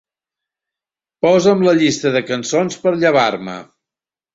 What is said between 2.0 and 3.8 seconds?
de cançons per llevar-me.